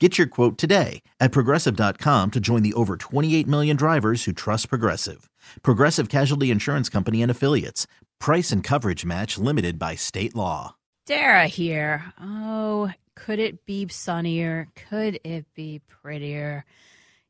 [0.00, 4.68] Get your quote today at progressive.com to join the over 28 million drivers who trust
[4.68, 5.30] Progressive.
[5.62, 7.86] Progressive Casualty Insurance Company and Affiliates.
[8.18, 10.74] Price and coverage match limited by state law.
[11.06, 12.12] Dara here.
[12.20, 14.68] Oh, could it be sunnier?
[14.90, 16.64] Could it be prettier?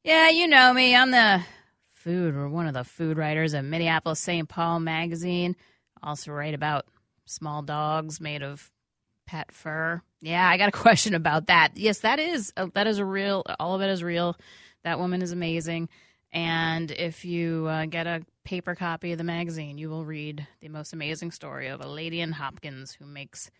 [0.03, 0.97] Yeah, you know me.
[0.97, 1.43] I'm the
[1.93, 4.49] food or one of the food writers at Minneapolis St.
[4.49, 5.55] Paul magazine.
[6.03, 6.87] Also write about
[7.27, 8.71] small dogs made of
[9.27, 10.03] pet fur.
[10.21, 11.77] Yeah, I got a question about that.
[11.77, 13.45] Yes, that is uh, that is a real.
[13.59, 14.37] All of it is real.
[14.85, 15.89] That woman is amazing.
[16.33, 20.69] And if you uh, get a paper copy of the magazine, you will read the
[20.69, 23.51] most amazing story of a lady in Hopkins who makes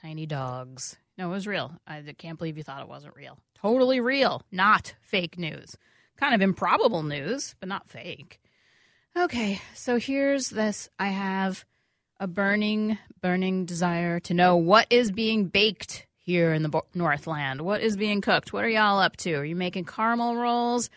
[0.00, 0.96] tiny dogs.
[1.18, 1.72] No, it was real.
[1.86, 3.38] I can't believe you thought it wasn't real.
[3.54, 5.76] Totally real, not fake news.
[6.16, 8.40] Kind of improbable news, but not fake.
[9.16, 10.88] Okay, so here's this.
[10.98, 11.64] I have
[12.20, 17.60] a burning, burning desire to know what is being baked here in the Northland.
[17.60, 18.52] What is being cooked?
[18.52, 19.34] What are y'all up to?
[19.34, 20.90] Are you making caramel rolls?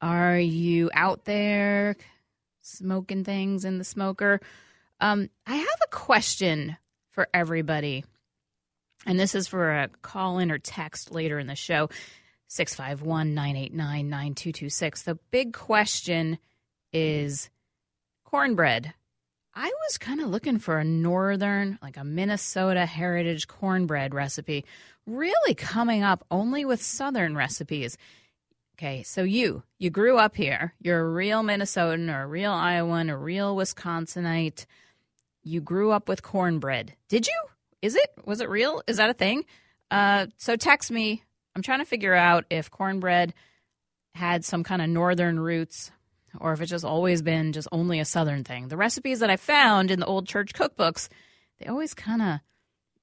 [0.00, 1.96] Are you out there
[2.62, 4.40] smoking things in the smoker?
[5.00, 6.76] Um, I have a question
[7.12, 8.04] for everybody.
[9.06, 11.90] And this is for a call in or text later in the show
[12.48, 15.02] 651 989 9226.
[15.02, 16.38] The big question
[16.92, 17.50] is
[18.24, 18.94] cornbread.
[19.54, 24.64] I was kind of looking for a northern, like a Minnesota heritage cornbread recipe,
[25.06, 27.98] really coming up only with southern recipes.
[28.78, 30.72] Okay, so you, you grew up here.
[30.80, 34.64] You're a real Minnesotan or a real Iowan, a real Wisconsinite.
[35.44, 36.94] You grew up with cornbread.
[37.08, 37.42] Did you?
[37.82, 38.10] Is it?
[38.24, 38.82] Was it real?
[38.86, 39.44] Is that a thing?
[39.90, 41.22] Uh, so text me.
[41.54, 43.34] I'm trying to figure out if cornbread
[44.14, 45.90] had some kind of northern roots
[46.40, 48.68] or if it's just always been just only a southern thing.
[48.68, 51.08] The recipes that I found in the old church cookbooks,
[51.58, 52.40] they always kind of,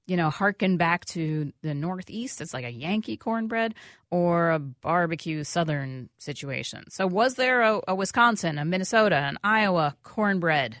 [0.06, 2.40] you know, harken back to the Northeast.
[2.40, 3.74] It's like a Yankee cornbread
[4.10, 6.90] or a barbecue southern situation.
[6.90, 10.78] So, was there a, a Wisconsin, a Minnesota, an Iowa cornbread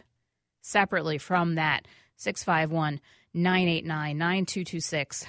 [0.62, 1.86] separately from that?
[2.20, 3.00] 651
[3.32, 5.26] 989 9226.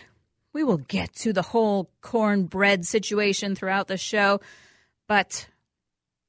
[0.54, 4.42] We will get to the whole cornbread situation throughout the show,
[5.08, 5.48] but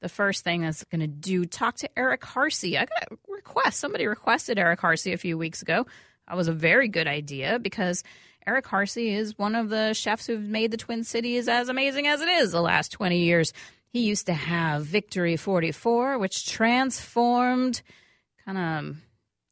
[0.02, 2.76] the first thing that's going to do talk to Eric Harcey.
[2.76, 3.78] I got a request.
[3.80, 5.86] Somebody requested Eric Harcey a few weeks ago.
[6.28, 8.02] That was a very good idea because
[8.46, 12.20] Eric Harcey is one of the chefs who've made the Twin Cities as amazing as
[12.20, 13.52] it is the last 20 years.
[13.88, 17.82] He used to have Victory 44, which transformed
[18.44, 18.96] kind of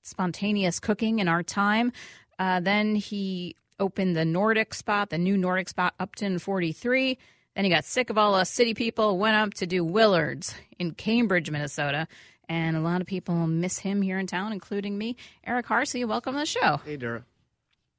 [0.02, 1.92] spontaneous cooking in our time.
[2.38, 7.18] Uh, then he opened the Nordic spot, the new Nordic spot, Upton 43
[7.60, 10.92] then he got sick of all us city people, went up to do Willard's in
[10.92, 12.08] Cambridge, Minnesota.
[12.48, 15.16] And a lot of people miss him here in town, including me.
[15.44, 16.80] Eric Harcey, welcome to the show.
[16.86, 17.22] Hey, Dara.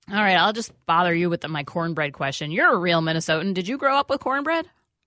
[0.10, 2.50] All right, I'll just bother you with the, my cornbread question.
[2.50, 3.54] You're a real Minnesotan.
[3.54, 4.66] Did you grow up with cornbread?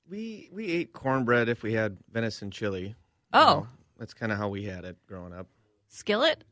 [0.09, 2.95] We we ate cornbread if we had venison chili.
[3.33, 3.67] Oh, you know,
[3.99, 5.49] that's kind of how we had it growing up.
[5.89, 6.45] Skillet,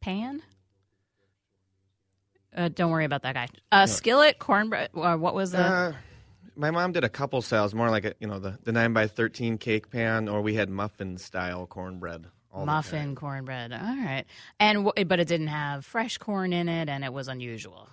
[0.00, 0.40] pan.
[2.56, 3.48] Uh, don't worry about that guy.
[3.70, 3.86] Uh, no.
[3.86, 4.88] Skillet, cornbread.
[4.94, 5.94] Uh, what was the?
[6.56, 8.92] Uh, my mom did a couple styles, more like a you know the the nine
[8.92, 12.26] by thirteen cake pan, or we had muffin style cornbread.
[12.54, 13.72] muffin cornbread.
[13.72, 14.24] All right,
[14.58, 17.88] and but it didn't have fresh corn in it, and it was unusual.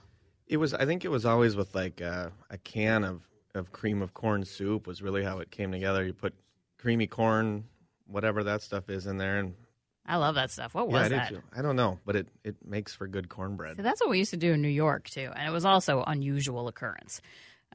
[0.47, 0.73] It was.
[0.73, 4.45] I think it was always with like a, a can of of cream of corn
[4.45, 6.05] soup was really how it came together.
[6.05, 6.33] You put
[6.77, 7.65] creamy corn,
[8.05, 9.55] whatever that stuff is, in there, and
[10.05, 10.73] I love that stuff.
[10.73, 11.41] What was yeah, I that?
[11.57, 13.75] I don't know, but it, it makes for good cornbread.
[13.77, 16.03] So that's what we used to do in New York too, and it was also
[16.07, 17.21] unusual occurrence.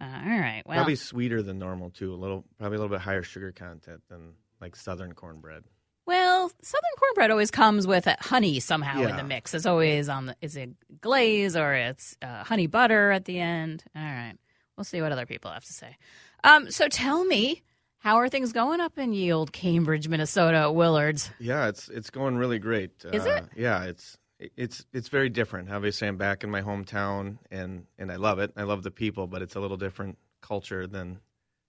[0.00, 0.62] Uh, all right.
[0.66, 2.12] Well, probably sweeter than normal too.
[2.12, 5.64] A little, probably a little bit higher sugar content than like Southern cornbread.
[6.06, 9.10] Well, Southern cornbread always comes with honey somehow yeah.
[9.10, 9.54] in the mix.
[9.54, 13.84] It's always on the is it glaze or it's uh, honey butter at the end.
[13.94, 14.34] All right.
[14.76, 15.96] We'll see what other people have to say.
[16.42, 17.62] Um, so tell me,
[17.98, 21.30] how are things going up in ye old Cambridge, Minnesota, at Willards?
[21.38, 22.90] Yeah, it's it's going really great.
[23.12, 23.44] Is uh, it?
[23.56, 24.18] Yeah, it's
[24.56, 25.70] it's it's very different.
[25.70, 28.52] Obviously, I'm back in my hometown, and and I love it.
[28.56, 31.18] I love the people, but it's a little different culture than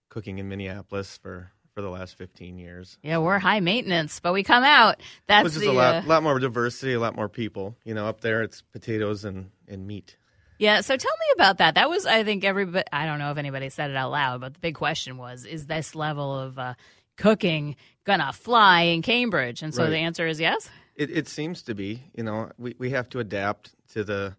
[0.09, 2.99] cooking in Minneapolis for for the last 15 years.
[3.01, 5.01] Yeah, we're high maintenance, but we come out.
[5.27, 7.75] That's Which is the a lot, uh, lot more diversity, a lot more people.
[7.83, 10.15] You know, up there it's potatoes and, and meat.
[10.59, 10.81] yeah.
[10.81, 11.73] So tell me about that.
[11.73, 12.85] That was, I think, everybody.
[12.93, 15.65] I don't know if anybody said it out loud, but the big question was: Is
[15.65, 16.75] this level of uh,
[17.17, 17.75] cooking
[18.05, 19.63] gonna fly in Cambridge?
[19.63, 19.89] And so Right.
[19.89, 20.69] the answer is yes.
[20.95, 22.03] It, it seems to be.
[22.13, 24.35] You know, we, we have to adapt to the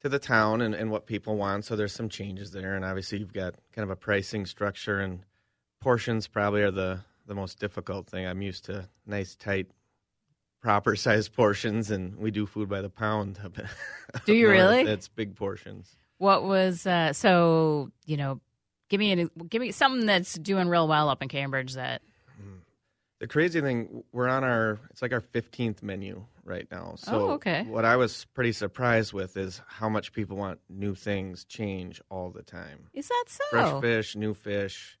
[0.00, 1.64] to the town and, and what people want.
[1.64, 5.20] So there's some changes there, and obviously you've got kind of a pricing structure and
[5.80, 8.26] portions probably are the the most difficult thing.
[8.26, 9.66] I'm used to nice, tight,
[10.62, 13.38] proper sized portions, and we do food by the pound.
[14.24, 14.80] Do you really?
[14.80, 15.94] It's big portions.
[16.16, 17.90] What was uh, so?
[18.06, 18.40] You know,
[18.88, 21.74] give me an, give me something that's doing real well up in Cambridge.
[21.74, 22.02] That
[23.20, 26.94] The crazy thing, we're on our it's like our 15th menu right now.
[26.96, 27.64] So Oh, okay.
[27.64, 32.30] what I was pretty surprised with is how much people want new things change all
[32.30, 32.86] the time.
[32.94, 33.44] is that so?
[33.50, 34.98] Fresh fish, new fish.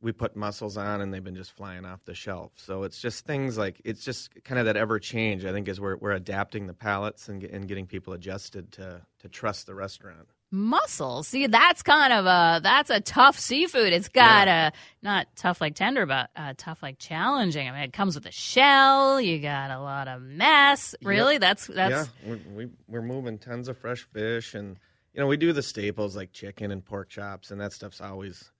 [0.00, 2.52] We put mussels on and they've been just flying off the shelf.
[2.56, 5.44] So it's just things like it's just kind of that ever change.
[5.44, 9.28] I think as we're we're adapting the palates and, and getting people adjusted to to
[9.28, 10.28] trust the restaurant.
[10.50, 11.28] Mussels.
[11.28, 13.92] See, that's kind of a that's a tough seafood.
[13.92, 14.72] It's got a
[15.02, 17.68] not tough like tender, but uh, tough like challenging.
[17.68, 19.20] I mean, it comes with a shell.
[19.20, 20.94] You got a lot of mess.
[21.02, 24.78] Really, that's that's yeah, we're, we, we're moving tons of fresh fish, and
[25.12, 28.50] you know we do the staples like chicken and pork chops, and that stuff's always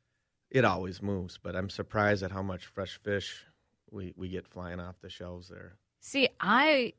[0.50, 1.38] it always moves.
[1.42, 3.44] But I'm surprised at how much fresh fish
[3.90, 5.76] we we get flying off the shelves there.
[6.00, 6.92] See, I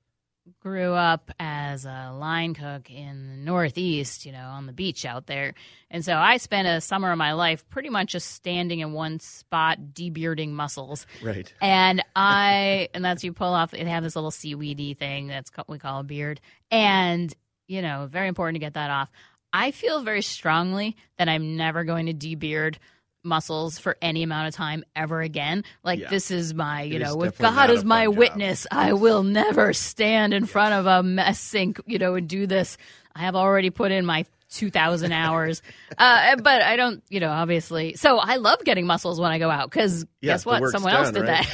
[0.60, 5.28] grew up as a line cook in the Northeast, you know, on the beach out
[5.28, 5.54] there.
[5.90, 9.20] And so I spent a summer of my life pretty much just standing in one
[9.20, 11.06] spot, debearding mussels.
[11.22, 11.52] Right.
[11.62, 15.70] And I, and that's you pull off, they have this little seaweedy thing that's what
[15.70, 16.42] we call a beard.
[16.72, 17.34] And,
[17.68, 19.10] you know, very important to get that off.
[19.52, 22.76] I feel very strongly that I'm never going to debeard
[23.24, 25.64] mussels for any amount of time ever again.
[25.84, 26.10] Like Yeah.
[26.10, 28.18] this is my, you It is know, with God as my job.
[28.18, 32.48] witness, I will never stand in front of a mess sink, you know, and do
[32.48, 32.78] this.
[33.16, 35.62] I have already put in my 2000 hours.
[35.98, 37.96] Uh, but I don't, you know, obviously.
[37.96, 40.64] So I love getting mussels when I go out because Yeah, guess what?
[40.70, 41.46] Someone else did right?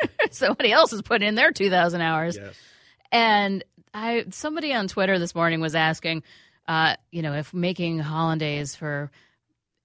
[0.00, 0.10] that.
[0.30, 2.36] Somebody else has put in their 2000 hours.
[2.36, 2.54] Yes.
[3.12, 6.22] And I somebody on Twitter this morning was asking,
[6.68, 9.10] uh, you know, if making hollandaise for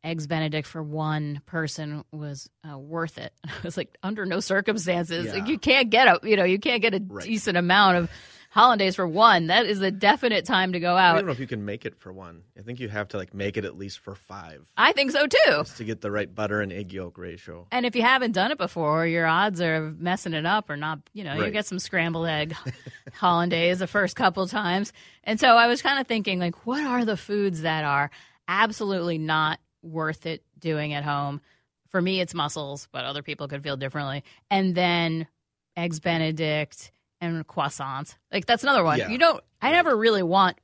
[0.06, 3.34] eggs Benedict for one person was uh, worth it.
[3.46, 6.82] I was like, under no circumstances, like you can't get a, you know, you can't
[6.82, 7.26] get a Right.
[7.26, 8.10] decent amount of
[8.52, 9.48] hollandaise for one.
[9.48, 11.16] That is a definite time to go out.
[11.16, 12.44] I don't know if you can make it for one.
[12.58, 15.28] I think you have to like make it at least for five I think so
[15.28, 15.38] too.
[15.48, 17.68] just to get the right butter and egg yolk ratio.
[17.72, 20.78] And if you haven't done it before, your odds are of messing it up or
[20.78, 21.00] not.
[21.14, 22.56] You know, you get some scrambled egg
[23.14, 24.94] hollandaise the first couple times.
[25.24, 28.10] And so I was kind of thinking, like, what are the foods that are
[28.48, 31.42] absolutely not worth it doing at home?
[31.90, 34.24] For me, it's mussels, but other people could feel differently.
[34.50, 35.28] And then
[35.78, 36.92] eggs Benedict
[37.22, 38.16] and croissants.
[38.32, 39.00] Like that's another one.
[39.00, 39.10] Yeah.
[39.10, 39.44] You don't.
[39.62, 40.58] I never really want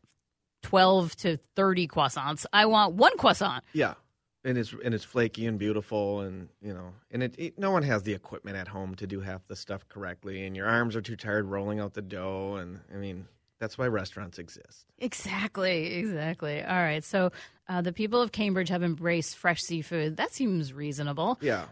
[0.64, 2.46] twelve to thirty croissants.
[2.52, 3.64] I want one croissant.
[3.74, 3.96] Yeah.
[4.44, 7.84] And it's and it's flaky and beautiful and you know and it, it no one
[7.84, 11.02] has the equipment at home to do half the stuff correctly and your arms are
[11.02, 13.28] too tired rolling out the dough and I mean
[13.62, 14.86] that's why restaurants exist.
[14.98, 16.62] Exactly, exactly.
[16.64, 17.04] All right.
[17.04, 17.32] So
[17.70, 20.18] uh, the people of Cambridge have embraced fresh seafood.
[20.18, 21.38] That seems reasonable.
[21.42, 21.66] Yeah,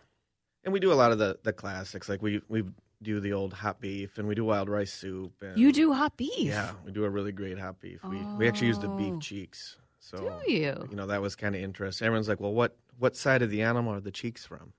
[0.63, 2.63] and we do a lot of the the classics like we we
[3.01, 5.33] do the old hot beef and we do wild rice soup.
[5.41, 6.47] And, You do hot beef.
[6.47, 8.03] Yeah, we do a really great hot beef.
[8.03, 8.95] We we actually use the Oh.
[8.97, 9.77] beef cheeks.
[9.99, 10.87] So Do you?
[10.89, 12.05] you know that was kind of interesting.
[12.05, 14.73] Everyone's like, well, what what side of the animal are the cheeks from?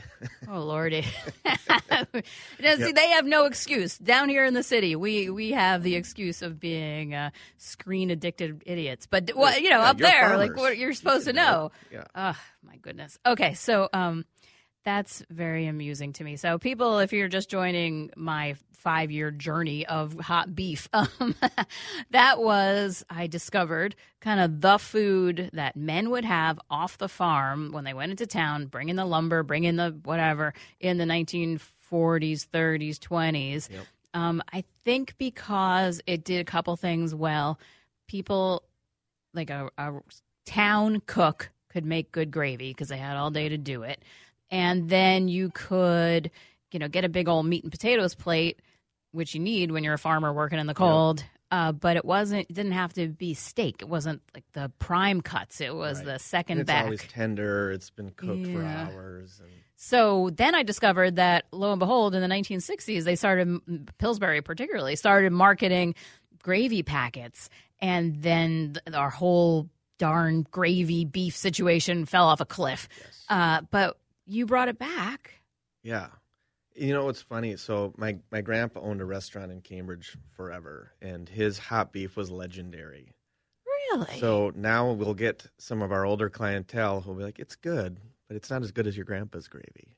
[0.48, 1.04] Oh lordy.
[1.90, 3.98] now, See, they have no excuse.
[3.98, 8.62] Down here in the city, we we have the excuse of being uh, screen addicted
[8.66, 9.06] idiots.
[9.06, 11.40] But what you know, Yeah, up there, like what you're You supposed to can do
[11.40, 11.44] it.
[11.44, 11.72] know.
[11.92, 12.04] Yeah.
[12.14, 13.18] Oh my goodness.
[13.26, 14.24] Okay, so um,
[14.86, 16.36] that's very amusing to me.
[16.36, 21.34] So people, if you're just joining my five year journey of hot beef, um,
[22.12, 27.72] that was I discovered kind of the food that men would have off the farm
[27.72, 31.04] when they went into town, bring in the lumber, bring in the whatever in the
[31.04, 31.58] 1940s,
[31.90, 33.68] 30s, 20s.
[33.68, 33.86] Yep.
[34.14, 37.58] Um, I think because it did a couple things well,
[38.06, 38.62] people
[39.34, 39.94] like a, a
[40.46, 44.02] town cook could make good gravy because they had all day to do it.
[44.50, 46.30] And then you could,
[46.72, 48.60] you know, get a big old meat and potatoes plate,
[49.12, 51.24] which you need when you're a farmer working in the cold.
[51.50, 52.48] Uh, but it wasn't.
[52.50, 53.76] It didn't have to be steak.
[53.80, 55.60] It wasn't like the prime cuts.
[55.60, 56.06] It was Right.
[56.06, 56.84] the second it's back.
[56.84, 57.70] always tender.
[57.70, 59.38] It's been cooked for hours.
[59.40, 63.60] And So then I discovered that lo and behold, in the 1960s, they started
[63.98, 65.94] Pillsbury particularly started marketing
[66.42, 67.48] gravy packets,
[67.80, 72.88] and then th- our whole darn gravy beef situation fell off a cliff.
[73.28, 75.34] Uh, but you brought it back.
[75.82, 76.08] yeah,
[76.74, 77.56] you know what's funny?
[77.56, 82.30] So my my grandpa owned a restaurant in Cambridge forever, and his hot beef was
[82.30, 83.12] legendary.
[83.66, 84.20] Really?
[84.20, 88.36] So now we'll get some of our older clientele who'll be like, "It's good, but
[88.36, 89.95] it's not as good as your grandpa's gravy."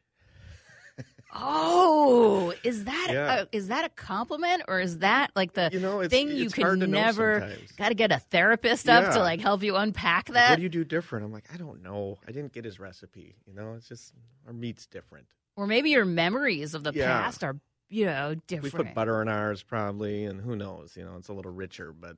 [1.35, 3.41] Oh, is that Yeah.
[3.43, 6.47] a, is that a compliment or is that like the You know, it's- thing you
[6.47, 10.29] it's to know never got to get a therapist up to like help you unpack
[10.29, 10.51] Like, that?
[10.51, 11.25] what do you do different?
[11.25, 12.19] I'm like, I don't know.
[12.27, 13.37] I didn't get his recipe.
[13.47, 14.13] You know, it's just
[14.47, 15.27] our meat's different.
[15.57, 17.07] or maybe your memories of the Yeah.
[17.23, 17.59] past are
[17.89, 18.75] you know different.
[18.75, 20.97] We put butter in ours probably, and who knows?
[20.97, 22.17] You know, it's a little richer, but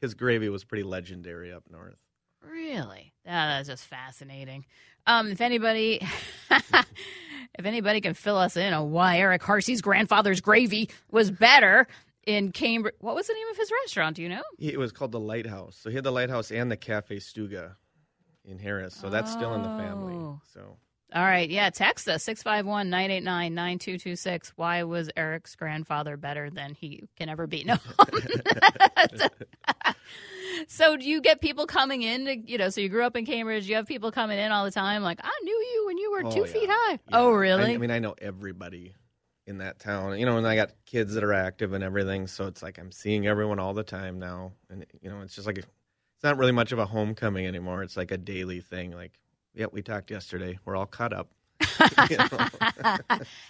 [0.00, 1.96] his gravy was pretty legendary up north.
[2.48, 3.12] Really?
[3.26, 4.64] Ah, that's just fascinating.
[5.06, 6.00] Um, if anybody,
[6.50, 11.86] if anybody can fill us in on why Eric Harcey's grandfather's gravy was better
[12.26, 14.16] in Cambridge, what was the name of his restaurant?
[14.16, 14.42] Do you know?
[14.58, 15.76] It was called the Lighthouse.
[15.76, 17.74] So he had the Lighthouse and the Cafe Stuga
[18.44, 18.94] in Harris.
[18.94, 20.14] So that's still in the family.
[20.14, 20.40] Oh.
[20.52, 20.76] So
[21.14, 21.68] All right, yeah.
[21.70, 24.52] Text us six five one nine eight nine nine two two six.
[24.56, 27.64] Why was Eric's grandfather better than he can ever be?
[27.66, 27.76] No.
[30.68, 32.24] so do you get people coming in?
[32.26, 33.68] To, you know, so you grew up in Cambridge.
[33.68, 35.02] You have people coming in all the time.
[35.02, 36.46] Like I knew you when you were Oh, two yeah.
[36.46, 36.92] feet high.
[36.92, 36.98] yeah.
[37.12, 37.74] Oh, I- really?
[37.74, 38.94] I, mean, I know everybody
[39.46, 40.18] in that town.
[40.18, 42.26] You know, and I got kids that are active and everything.
[42.26, 44.52] So it's like I'm seeing everyone all the time now.
[44.70, 45.68] And, you know, it's just like, it's
[46.22, 47.82] not really much of a homecoming anymore.
[47.82, 48.92] It's like a daily thing.
[48.92, 49.18] Like,
[49.54, 50.58] yeah, we talked yesterday.
[50.64, 51.28] We're all caught up.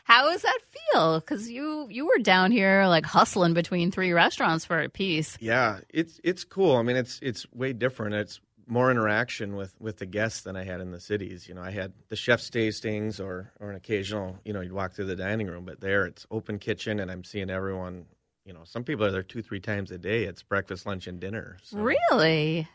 [0.05, 0.59] How does that
[0.93, 1.21] feel?
[1.21, 5.37] Because you you were down here like hustling between three restaurants for a piece.
[5.41, 6.77] Yeah, it's it's cool.
[6.77, 8.15] I mean, it's it's way different.
[8.15, 11.49] It's more interaction with with the guests than I had in the cities.
[11.49, 14.39] You know, I had the chef's tastings or or an occasional.
[14.45, 17.25] You know, you'd walk through the dining room, but there it's open kitchen, and I'm
[17.25, 18.07] seeing everyone.
[18.45, 20.25] You know, some people are there two three times a day.
[20.25, 21.59] It's breakfast, lunch, and dinner.
[21.63, 22.69] So Really?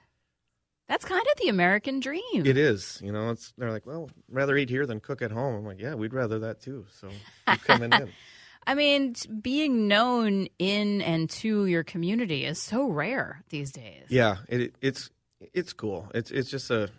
[0.87, 2.21] That's kind of the American dream.
[2.33, 2.99] It is.
[3.03, 5.55] You know, it's they're like, well, rather eat here than cook at home.
[5.55, 6.85] I'm like, yeah, we'd rather that too.
[6.99, 7.09] So
[7.65, 8.09] coming in.
[8.67, 14.03] I mean, being known in and to your community is so rare these days.
[14.09, 15.09] Yeah, it, it's
[15.53, 16.11] it's cool.
[16.13, 16.89] It's it's just a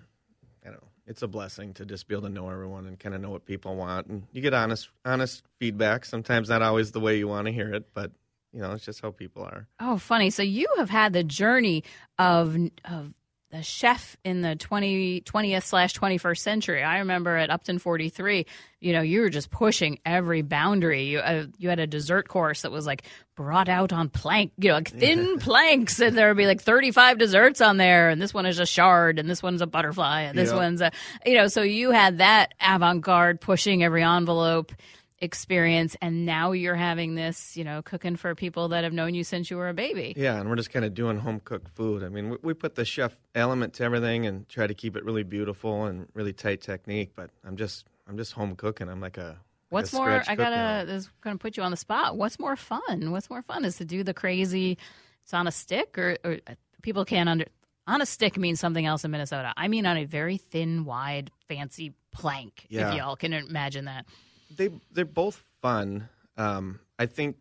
[0.65, 0.89] I don't know.
[1.07, 3.45] It's a blessing to just be able to know everyone and kind of know what
[3.45, 6.07] people want, and you get honest honest feedback.
[6.07, 8.13] Sometimes not always the way you want to hear it, but
[8.53, 9.67] you know, it's just how people are.
[9.79, 10.31] Oh, funny.
[10.31, 11.85] So you have had the journey
[12.19, 13.13] of of
[13.51, 16.83] the chef in the 20, 20th slash 21st century.
[16.83, 18.45] I remember at Upton 43,
[18.81, 21.05] you know, you were just pushing every boundary.
[21.05, 23.05] You, uh, you had a dessert course that was like
[23.37, 27.17] brought out on plank, you know, like thin planks, and there would be like 35
[27.17, 28.11] desserts on there.
[28.11, 30.57] And this one is a shard, and this one's a butterfly, and this Yeah.
[30.57, 30.93] one's a,
[31.25, 34.73] you know, so you had that avant garde pushing every envelope
[35.21, 39.25] experience and now you're having this you know cooking for people that have known you
[39.25, 42.05] since you were a baby Yeah, and we're just kind of doing home cooked food.
[42.05, 45.05] I mean, we, we put the chef element to everything and try to keep it
[45.05, 47.13] really beautiful and really tight technique.
[47.17, 48.89] But I'm just I'm just home cooking.
[48.89, 49.39] I'm like a like a
[49.71, 50.23] What's more?
[50.27, 50.87] I gotta.
[50.87, 52.17] This is gonna put you on the spot.
[52.17, 53.11] What's more fun?
[53.11, 54.79] What's more fun is to do the crazy.
[55.25, 57.47] It's on a stick, or, or uh, people can't under.
[57.87, 59.53] On a stick means something else in Minnesota.
[59.57, 62.67] I mean on a very thin, wide, fancy plank.
[62.69, 62.91] Yeah.
[62.91, 64.07] If y'all can imagine that.
[64.51, 66.09] They they're both fun.
[66.37, 67.37] Um, I think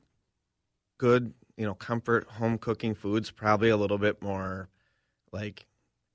[0.97, 4.69] good, you know, comfort home cooking foods probably a little bit more
[5.31, 5.65] like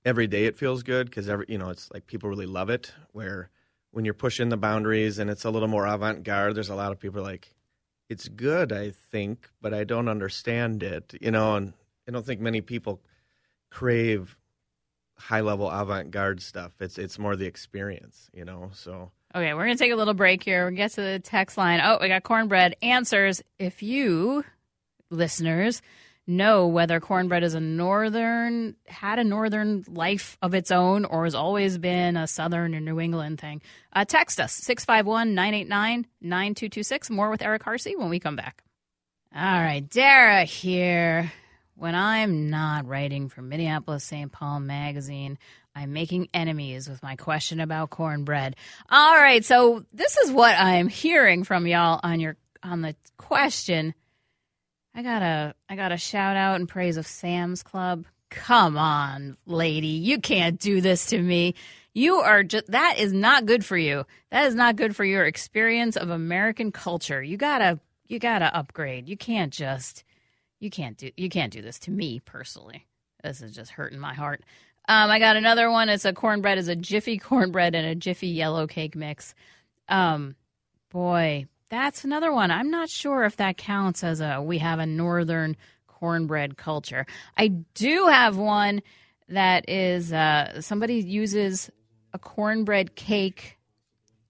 [0.05, 2.93] every day it feels good because every you know it's like people really love it.
[3.13, 3.51] Where
[3.91, 6.93] when you're pushing the boundaries and it's a little more avant garde, there's a lot
[6.93, 7.55] of people like
[8.09, 11.15] it's good, I think, but I don't understand it.
[11.21, 11.73] You know, and
[12.09, 13.01] I don't think many people
[13.71, 14.37] crave
[15.17, 16.73] high level avant garde stuff.
[16.81, 18.71] It's it's more the experience, you know.
[18.75, 20.67] So Okay, we're gonna take a little break here.
[20.67, 21.81] We'll get to the text line.
[21.83, 23.43] Oh, we got cornbread answers.
[23.59, 24.45] If you
[25.11, 25.81] listeners
[26.27, 31.35] know whether cornbread is a northern had a northern life of its own or has
[31.35, 33.63] always been a southern or New England thing,
[33.95, 37.11] uh, text us 651-989-9226.
[37.11, 38.63] More with Eric Harcey when we come back.
[39.35, 41.33] All right, Dara here.
[41.75, 44.31] When I'm not writing for Minneapolis St.
[44.31, 45.39] Paul magazine,
[45.75, 48.57] I'm making enemies with my question about cornbread.
[48.91, 53.95] All right, so this is what I'm hearing from y'all on your on the question.
[54.95, 58.05] I gotta I gotta shout out and praise of Sam's Club.
[58.31, 61.55] Come on, lady, you can't do this to me.
[61.95, 64.05] You are just that is not good for you.
[64.31, 67.23] That is not good for your experience of American culture.
[67.23, 69.09] You gotta you gotta upgrade.
[69.09, 70.05] You can't just
[70.61, 72.87] you can't do you can't do this to me personally.
[73.23, 74.43] This is just hurting my heart.
[74.89, 75.89] Um, I got another one.
[75.89, 76.59] It's a cornbread.
[76.59, 79.35] It's a Jiffy cornbread and a Jiffy yellow cake mix.
[79.89, 80.37] Um,
[80.91, 82.51] boy, that's another one.
[82.51, 87.07] I'm not sure if that counts as a we have a northern cornbread culture.
[87.37, 88.83] I do have one
[89.29, 91.71] that is uh, somebody uses
[92.13, 93.57] a cornbread cake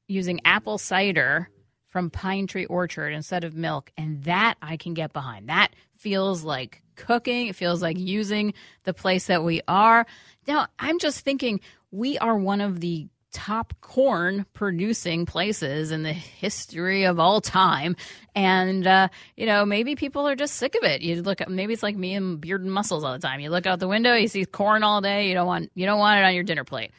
[0.06, 1.48] using apple cider
[1.88, 5.48] from Pine Tree Orchard instead of milk, and that I can get behind.
[5.48, 7.48] That feels like cooking.
[7.48, 8.54] It feels like using
[8.84, 10.06] the place that we are.
[10.46, 16.12] Now, I'm just thinking we are one of the top corn producing places in the
[16.12, 17.96] history of all time.
[18.34, 21.00] And, uh, you know, maybe people are just sick of it.
[21.00, 23.40] You look at, maybe it's like me and beard and mussels all the time.
[23.40, 25.28] You look out the window, you see corn all day.
[25.28, 26.90] You don't want, you don't want it on your dinner plate.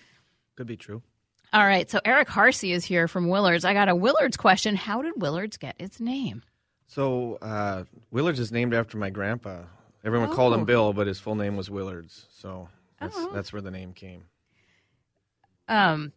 [0.55, 1.03] Could be true.
[1.51, 1.87] All right.
[1.89, 3.63] So Eric Harcey is here from Willards.
[3.63, 4.75] I got a Willards question.
[4.75, 6.41] How did Willards get its name?
[6.87, 9.61] So uh, Willards is named after my grandpa.
[10.03, 10.57] Everyone called Oh.
[10.57, 12.25] him Bill, but his full name was Willards.
[12.39, 12.69] So
[13.03, 13.31] that's Oh.
[13.33, 14.23] that's where the name came.
[15.67, 16.11] Um,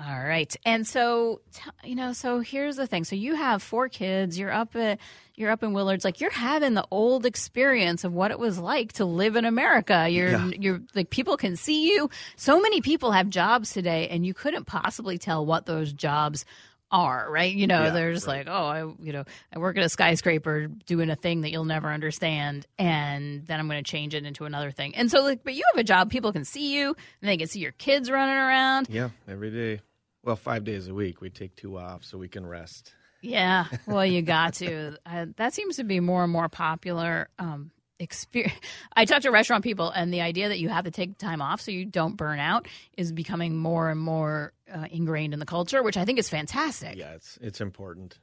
[0.00, 1.42] all right, and so
[1.84, 3.04] you know, so here's the thing.
[3.04, 4.36] So you have four kids.
[4.38, 4.98] You're up at
[5.36, 6.04] you're up in Willards.
[6.04, 10.08] Like you're having the old experience of what it was like to live in America.
[10.08, 10.50] You're Yeah.
[10.58, 12.10] you're like people can see you.
[12.36, 16.44] So many people have jobs today, and you couldn't possibly tell what those jobs
[16.92, 17.26] are.
[17.30, 17.52] Right?
[17.52, 18.46] You know, Yeah, they're just right.
[18.46, 21.64] like, oh, I you know, I work at a skyscraper doing a thing that you'll
[21.64, 24.94] never understand, and then I'm going to change it into another thing.
[24.94, 26.10] And so, like, but you have a job.
[26.10, 28.88] People can see you, and they can see your kids running around.
[28.90, 29.80] Yeah, every day.
[30.24, 31.20] Well, five days a week.
[31.20, 32.92] We take two off so we can rest.
[33.22, 34.96] Yeah, well, you got to.
[35.06, 37.28] Uh, that seems to be more and more popular.
[37.38, 37.70] Um,
[38.02, 38.58] experience.
[38.96, 41.60] I talk to restaurant people, and the idea that you have to take time off
[41.60, 45.82] so you don't burn out is becoming more and more uh, ingrained in the culture,
[45.82, 46.96] which I think is fantastic.
[46.96, 48.18] Yeah, it's it's important.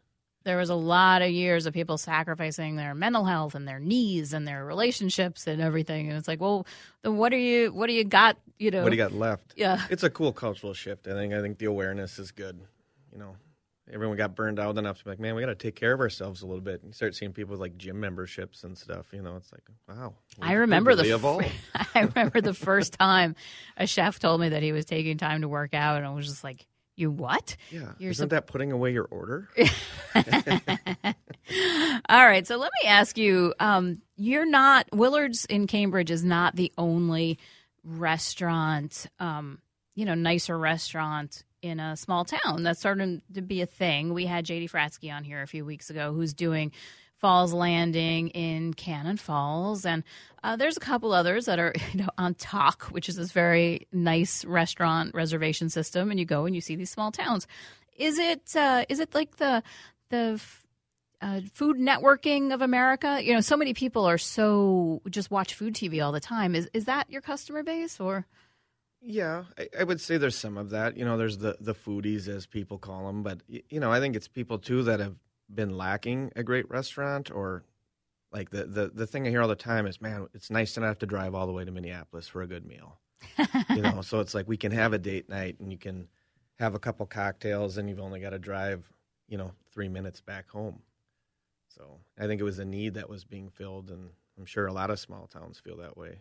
[0.45, 4.31] There was a lot of years of people sacrificing their mental health and their knees
[4.33, 6.65] and their relationships and everything, and it's like, well,
[7.03, 8.37] then what are you what do you got?
[8.57, 9.53] You know, What do you got left?
[9.55, 9.81] Yeah.
[9.89, 11.07] It's a cool cultural shift.
[11.07, 11.33] I think.
[11.33, 12.59] I think the awareness is good.
[13.11, 13.35] You know,
[13.91, 15.99] everyone got burned out enough to be like, man, we got to take care of
[15.99, 16.81] ourselves a little bit.
[16.81, 19.07] And you start seeing people with like gym memberships and stuff.
[19.11, 20.15] You know, it's like, wow.
[20.41, 21.03] I remember the.
[21.95, 23.35] I remember the first time
[23.77, 26.27] a chef told me that he was taking time to work out, and I was
[26.27, 29.49] just like, "You what?" Yeah, You're isn't sup- that putting away your order?
[32.09, 36.55] All right, so let me ask you: um, You're not Willards in Cambridge is not
[36.55, 37.39] the only
[37.83, 39.59] restaurant, um,
[39.95, 44.13] you know, nicer restaurant in a small town that's starting to be a thing.
[44.13, 46.71] We had JD Fratzke on here a few weeks ago, who's doing
[47.19, 50.03] Falls Landing in Cannon Falls, and
[50.41, 53.87] uh, there's a couple others that are you know on Tock, which is this very
[53.91, 57.45] nice restaurant reservation system, and you go and you see these small towns.
[57.97, 59.61] Is it uh, is it like the
[60.09, 60.41] the
[61.21, 63.19] uh, food networking of America?
[63.21, 66.55] You know, so many people are so just watch food TV all the time.
[66.55, 68.25] Is is that your customer base or?
[69.01, 70.97] Yeah, I, I would say there's some of that.
[70.97, 74.15] You know, there's the the foodies as people call them, but you know, I think
[74.15, 75.15] it's people too that have
[75.53, 77.63] been lacking a great restaurant or
[78.31, 80.81] like the the the thing I hear all the time is, man, it's nice to
[80.81, 82.99] not have to drive all the way to Minneapolis for a good meal.
[83.69, 86.07] you know, so it's like we can have a date night and you can
[86.59, 88.91] have a couple cocktails and you've only got to drive,
[89.27, 90.81] you know, 3 minutes back home.
[91.69, 94.73] So, I think it was a need that was being filled and I'm sure a
[94.73, 96.19] lot of small towns feel that way.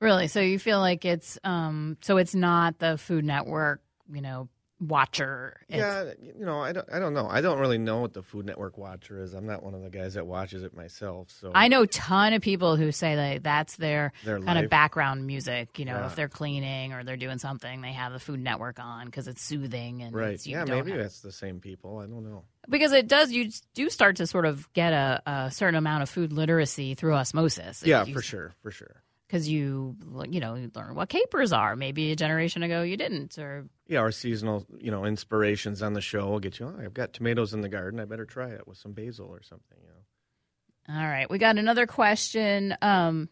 [0.00, 0.28] Really?
[0.28, 3.82] So you feel like it's um so it's not the Food Network,
[4.12, 4.48] you know,
[4.80, 5.56] watcher.
[5.68, 7.26] It's, Yeah, you know, I don't, I don't know.
[7.28, 9.34] I don't really know what the Food Network watcher is.
[9.34, 11.30] I'm not one of the guys that watches it myself.
[11.40, 14.70] So I know a ton of people who say that that's their, Their kind of
[14.70, 15.78] background music.
[15.80, 16.06] You know, Yeah.
[16.06, 19.42] if they're cleaning or they're doing something, they have the Food Network on because it's
[19.42, 21.98] soothing and right, it's, you yeah, maybe have- that's the same people.
[21.98, 22.44] I don't know.
[22.68, 23.32] because it does.
[23.32, 27.14] You do start to sort of get a, a certain amount of food literacy through
[27.14, 27.82] osmosis.
[27.84, 29.02] Yeah, You- for sure, for sure.
[29.28, 29.94] Because you
[30.28, 31.76] you know you learn what capers are.
[31.76, 36.00] Maybe a generation ago you didn't, or Yeah, our seasonal, you know, inspirations on the
[36.00, 36.66] show will get you.
[36.66, 38.00] Oh, I've got tomatoes in the garden.
[38.00, 39.78] I better try it with some basil or something.
[39.82, 41.00] You know.
[41.00, 41.30] all right.
[41.30, 43.28] We got another question um,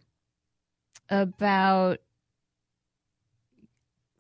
[1.09, 1.98] about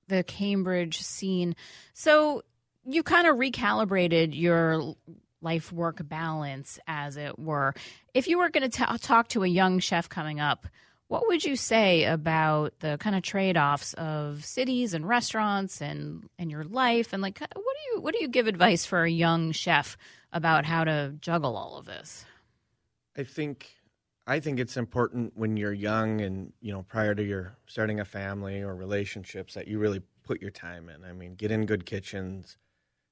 [0.08, 1.56] the Cambridge scene.
[1.92, 2.42] So
[2.86, 4.94] you kind of recalibrated your
[5.42, 7.74] life work balance, as it were.
[8.14, 10.66] If you were going to talk to a young chef coming up,
[11.08, 16.28] what would you say about the kind of trade offs of cities and restaurants and,
[16.38, 17.12] and your life?
[17.12, 19.96] And like, what do you what do you give advice for a young chef
[20.32, 22.24] about how to juggle all of this?
[23.16, 23.70] I think
[24.26, 28.04] I think it's important when you're young and you know prior to your starting a
[28.04, 31.04] family or relationships that you really put your time in.
[31.04, 32.58] I mean, get in good kitchens,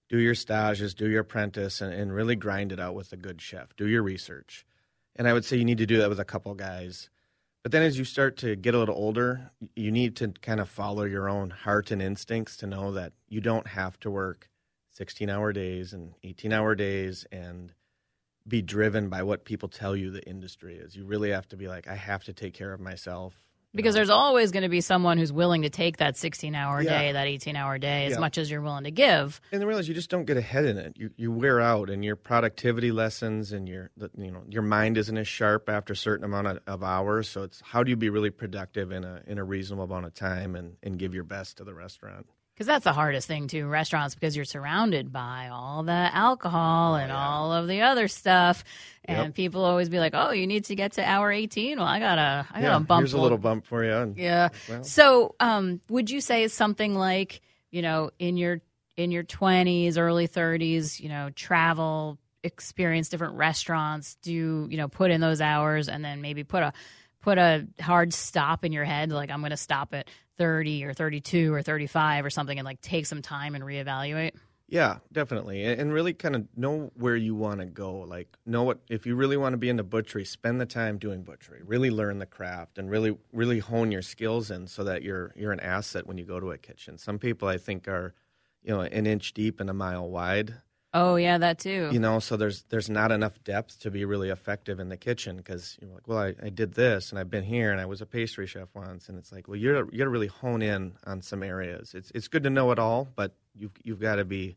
[0.08, 3.40] do your stages, do your apprentice, and, and really grind it out with a good
[3.40, 3.76] chef.
[3.76, 4.66] Do your research,
[5.14, 7.08] and I would say you need to do that with a couple guys.
[7.64, 10.68] But then as you start to get a little older, you need to kind of
[10.68, 14.50] follow your own heart and instincts to know that you don't have to work
[14.92, 17.72] 16 hour days and 18 hour days and
[18.46, 20.94] be driven by what people tell you the industry is.
[20.94, 23.34] You really have to be like, I have to take care of myself.
[23.74, 26.98] Because there's always going to be someone who's willing to take that 16 hour Yeah.
[27.02, 28.18] day, that 18 hour day, as Yeah.
[28.20, 29.40] much as you're willing to give.
[29.50, 30.96] and then realize you just don't get ahead in it.
[30.96, 35.16] You you wear out, and your productivity lessons, and your you know your mind isn't
[35.16, 37.28] as sharp after a certain amount of, of hours.
[37.28, 40.14] So it's how do you be really productive in a in a reasonable amount of
[40.14, 42.26] time and and give your best to the restaurant.
[42.54, 47.08] Because that's the hardest thing too, restaurants, because you're surrounded by all the alcohol and
[47.08, 47.16] yeah.
[47.28, 48.62] all of the other stuff,
[49.04, 49.34] and Yep.
[49.34, 52.46] people always be like, "Oh, you need to get to hour 18." Well, I gotta,
[52.52, 53.92] I gotta bump here's a little bump for you.
[53.92, 54.50] And, Yeah.
[54.68, 57.40] Well- so, um, would you say something like,
[57.72, 58.60] you know, in your
[58.96, 65.10] in your 20s, early 30s, you know, travel, experience different restaurants, do, you know, put
[65.10, 66.72] in those hours and then maybe put a
[67.20, 70.92] put a hard stop in your head like I'm going to stop at 30 or
[70.92, 74.32] 32 or 35 or something and like take some time and reevaluate?
[74.66, 77.98] Yeah, definitely, and, really kind of know where you want to go.
[77.98, 81.22] Like, know what if you really want to be into butchery, spend the time doing
[81.22, 81.60] butchery.
[81.62, 85.52] Really learn the craft, and really, really hone your skills in, so that you're you're
[85.52, 86.96] an asset when you go to a kitchen.
[86.96, 88.14] Some people, I think, are,
[88.62, 90.54] you know, an inch deep and a mile wide.
[90.96, 91.90] Oh, yeah, that too.
[91.92, 95.36] You know, so there's there's not enough depth to be really effective in the kitchen
[95.36, 98.00] because you're like, well, I, I did this and I've been here and I was
[98.00, 100.92] a pastry chef once, and it's like, well, you're you got to really hone in
[101.04, 101.94] on some areas.
[101.94, 104.56] It's it's good to know it all, but you've you've got to be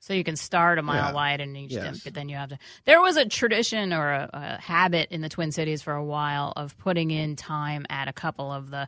[0.00, 1.12] So you can start a mile Yeah.
[1.14, 1.94] wide in each Yes.
[1.94, 2.58] dip, but then you have to.
[2.84, 6.52] There was a tradition or a, a habit in the Twin Cities for a while
[6.56, 8.86] of putting in time at a couple of the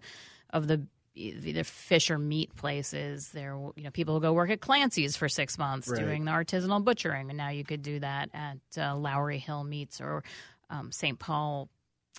[0.50, 0.86] of the
[1.16, 3.30] either fish or meat places.
[3.30, 6.00] There, you know, people will go work at Clancy's for six months Right.
[6.00, 10.00] doing the artisanal butchering, and now you could do that at uh, Lowry Hill Meats
[10.00, 10.22] or
[10.70, 11.18] um, St.
[11.18, 11.68] Paul.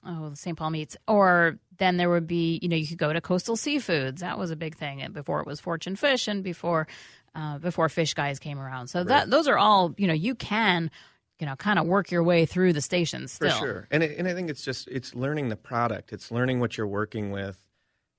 [0.05, 0.55] Oh, St.
[0.55, 0.95] Paul meats.
[1.07, 4.19] Or then there would be, you know, you could go to Coastal Seafoods.
[4.19, 6.88] That was a big thing and before it was Fortune Fish and before
[7.33, 8.88] uh, before Fish Guys came around.
[8.88, 10.91] So that those are all, you know, you can,
[11.39, 13.49] you know, kind of work your way through the stations still.
[13.49, 16.13] For sure, and it, and I think it's just it's learning the product.
[16.13, 17.57] It's learning what you're working with.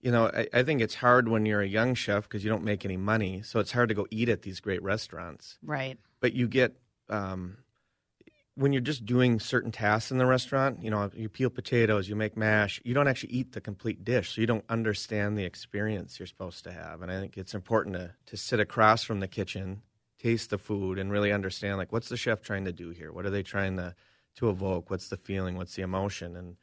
[0.01, 2.65] You know, I, I think it's hard when you're a young chef because you don't
[2.65, 5.59] make any money, so it's hard to go eat at these great restaurants.
[5.63, 5.99] Right.
[6.21, 6.77] But you get
[7.09, 7.59] um,
[8.59, 10.83] when you're just doing certain tasks in the restaurant.
[10.83, 12.81] You know, you peel potatoes, you make mash.
[12.85, 16.65] You don't actually eat the complete dish, so you don't understand the experience you're supposed
[16.65, 17.01] to have.
[17.01, 19.83] And I think it's important to to sit across from the kitchen,
[20.19, 23.13] taste the food, and really understand like what's the chef trying to do here?
[23.13, 23.95] What are they trying to
[24.37, 24.91] to evoke?
[24.91, 25.57] What's the feeling?
[25.57, 26.35] What's the emotion?
[26.35, 26.57] And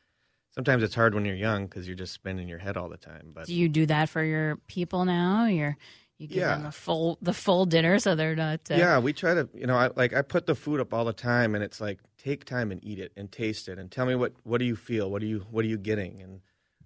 [0.56, 3.32] sometimes it's hard when you're young because you're just spinning your head all the time.
[3.34, 5.46] But Do you do that for your people now?
[5.46, 5.78] You're
[6.18, 6.68] you give them Yeah.
[6.68, 8.62] the full the full dinner so they're not.
[8.72, 11.04] Uh, yeah, we try to, you know, I, like I put the food up all
[11.06, 14.06] the time, and it's like take time and eat it and taste it, and tell
[14.06, 15.12] me what what do you feel?
[15.12, 16.22] What are you what are you getting?
[16.22, 16.40] And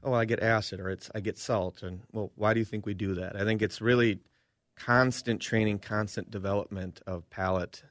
[0.04, 2.86] oh, I get acid or it's I get salt, and well, why do you think
[2.88, 3.36] we do that?
[3.36, 4.20] I think it's really
[4.76, 7.84] constant training, constant development of palate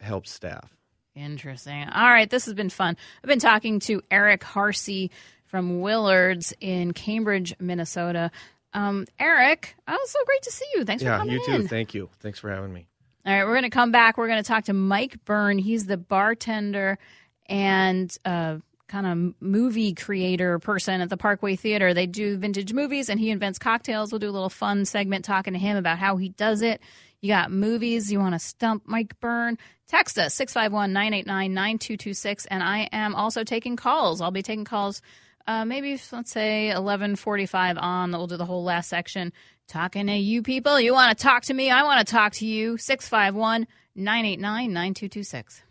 [0.00, 0.76] helps staff.
[1.14, 1.88] Interesting.
[1.88, 2.96] All right, this has been fun.
[3.22, 5.10] I've been talking to Eric Harcey
[5.46, 8.30] from Willards in Cambridge, Minnesota.
[8.72, 10.84] Um, Eric, oh, so great to see you.
[10.84, 11.34] Thanks for having me.
[11.34, 11.52] yeah, you too.
[11.52, 11.68] in.
[11.68, 12.08] Thank you.
[12.20, 12.86] Thanks for having me.
[13.26, 14.16] All right, we're going to come back.
[14.16, 15.58] We're going to talk to Mike Byrne.
[15.58, 16.98] He's the bartender
[17.46, 21.92] and uh, kind of movie creator person at the Parkway Theater.
[21.92, 24.12] They do vintage movies and he invents cocktails.
[24.12, 26.80] We'll do a little fun segment talking to him about how he does it.
[27.20, 29.58] You got movies, you want to stump Mike Byrne?
[29.88, 32.46] Text us 651 989 9226.
[32.46, 34.20] And I am also taking calls.
[34.20, 35.02] I'll be taking calls
[35.46, 38.12] uh, maybe let's say 11:45 on.
[38.12, 39.32] We'll do the whole last section
[39.66, 40.80] talking to you people.
[40.80, 41.70] You want to talk to me?
[41.70, 42.74] I want to talk to you.
[42.74, 45.62] 651-989-9226.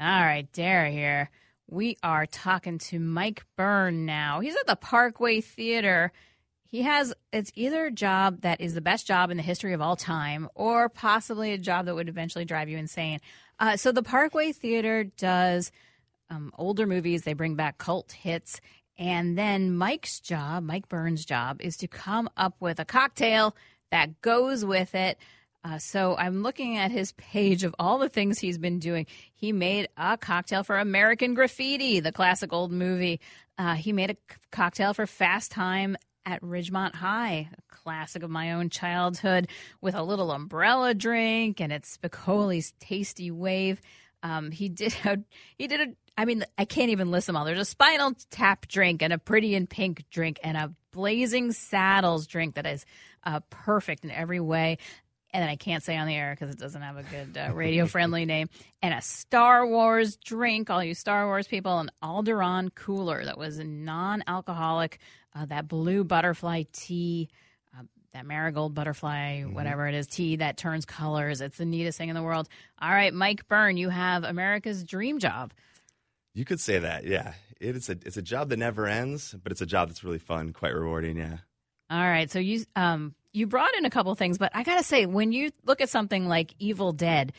[0.00, 1.30] All right, Dara here.
[1.68, 4.40] We are talking to Mike Byrne now.
[4.40, 6.12] He's at the Parkway Theater.
[6.68, 9.80] He has it's either a job that is the best job in the history of
[9.80, 13.20] all time, or possibly a job that would eventually drive you insane.
[13.58, 15.70] Uh, so the Parkway Theater does
[16.30, 17.22] um, older movies.
[17.22, 18.60] They bring back cult hits.
[18.98, 23.54] And then Mike's job, Mike Byrne's job, is to come up with a cocktail
[23.90, 25.18] that goes with it.
[25.62, 29.06] Uh, so I'm looking at his page of all the things he's been doing.
[29.34, 33.20] He made a cocktail for American Graffiti, the classic old movie.
[33.58, 34.16] Uh, he made a
[34.52, 39.48] cocktail for Fast Time at Ridgemont High, a classic of my own childhood,
[39.80, 43.80] with a little umbrella drink and it's Spicoli's Tasty Wave.
[44.22, 45.18] Um, he did a,
[45.56, 47.44] he did a, I mean, I can't even list them all.
[47.44, 52.26] There's a Spinal Tap drink and a Pretty in Pink drink and a Blazing Saddles
[52.26, 52.84] drink that is
[53.24, 54.78] uh, perfect in every way.
[55.32, 57.52] and then I can't say on the air because it doesn't have a good uh,
[57.52, 58.48] radio friendly name,
[58.80, 63.58] and a Star Wars drink, all you Star Wars people, an Alderaan cooler that was
[63.58, 64.98] non alcoholic,
[65.36, 67.28] uh, that blue butterfly tea.
[67.76, 71.40] uh, That marigold butterfly, whatever it is, tea that turns colors.
[71.40, 72.48] It's the neatest thing in the world.
[72.80, 75.52] All right, Mike Byrne, you have America's dream job.
[76.32, 77.34] You could say that, yeah.
[77.60, 80.18] It is a it's a job that never ends, but it's a job that's really
[80.18, 81.38] fun, quite rewarding, yeah.
[81.90, 85.06] All right, so you um you brought in a couple things, but I gotta say,
[85.06, 87.32] when you look at something like Evil Dead,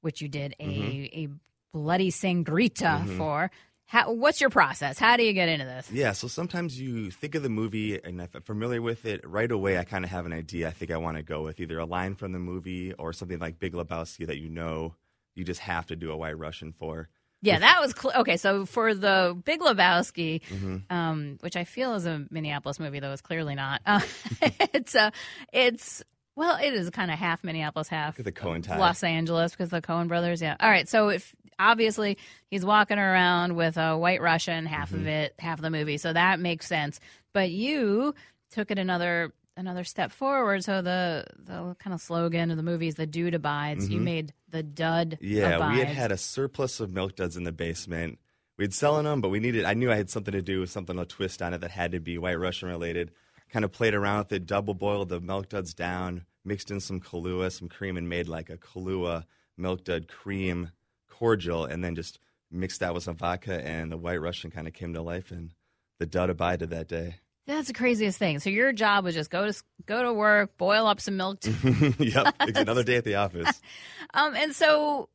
[0.00, 1.28] which you did a a
[1.72, 3.50] bloody sangrita for,
[3.90, 5.00] how, what's your process?
[5.00, 5.90] How do you get into this?
[5.90, 9.50] Yeah, so sometimes you think of the movie, and if I'm familiar with it, right
[9.50, 11.76] away I kind of have an idea I think I want to go with either
[11.80, 14.94] a line from the movie or something like Big Lebowski that you know
[15.34, 17.08] you just have to do a White Russian for.
[17.42, 18.36] Yeah, that was cl- okay.
[18.36, 20.94] So for the Big Lebowski, Mm-hmm.
[20.94, 23.80] um, which I feel is a Minneapolis movie, though it's clearly not.
[23.86, 24.00] Uh,
[24.72, 25.10] it's uh,
[25.52, 26.04] it's
[26.40, 28.78] well, it is kind of half Minneapolis, half the Coen tie.
[28.78, 30.40] Los Angeles because the Coen brothers.
[30.40, 30.56] Yeah.
[30.58, 30.88] All right.
[30.88, 32.16] So if obviously
[32.50, 35.00] he's walking around with a White Russian, half Mm-hmm.
[35.00, 36.98] of it, half of the movie, so that makes sense.
[37.34, 38.14] But you
[38.50, 40.64] took it another another step forward.
[40.64, 44.32] So the the kind of slogan of the movie is "the dude abides." You made
[44.48, 45.18] the dud.
[45.22, 45.36] Mm-hmm.
[45.36, 48.18] Yeah, we had had a surplus of milk duds in the basement.
[48.56, 49.66] We'd selling them, but we needed.
[49.66, 51.92] I knew I had something to do with something a twist on it that had
[51.92, 53.10] to be White Russian related.
[53.52, 57.00] Kind of played around with it, double boiled the milk duds down, mixed in some
[57.00, 59.24] Kahlua, some cream, and made like a Kahlua
[59.56, 60.70] milk dud cream
[61.08, 62.18] cordial, and then just
[62.50, 65.54] mixed that with some vodka, and the White Russian kind of came to life, and
[65.98, 67.16] the dud abided that day.
[67.46, 68.38] That's the craziest thing.
[68.38, 71.40] So your job was just go to go to work, boil up some milk.
[71.98, 73.60] yep, it's another day at the office.
[74.14, 75.08] um, and so,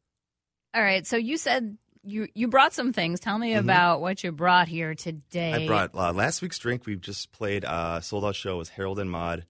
[0.74, 1.06] all right.
[1.08, 3.20] So you said you you brought some things.
[3.20, 5.54] Tell me about what you brought here today.
[5.54, 5.64] Mm-hmm.
[5.64, 6.86] I brought uh, last week's drink.
[6.86, 9.46] We just played uh, sold out show was Harold and Maude,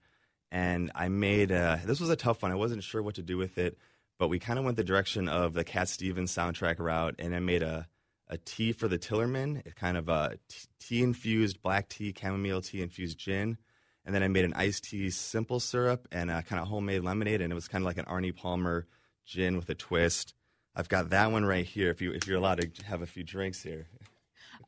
[0.50, 2.52] and I made uh, this was a tough one.
[2.52, 3.78] I wasn't sure what to do with it,
[4.18, 7.40] but we kind of went the direction of the Cat Stevens soundtrack route, and I
[7.40, 7.88] made a
[8.28, 10.38] a tea for the Tillerman, a kind of a
[10.80, 13.56] tea infused black tea, chamomile tea infused gin.
[14.04, 17.40] And then I made an iced tea simple syrup and a kind of homemade lemonade,
[17.40, 18.86] and it was kind of like an Arnie Palmer
[19.24, 20.34] gin with a twist.
[20.76, 21.90] I've got that one right here.
[21.90, 23.86] If you if you're allowed to have a few drinks here,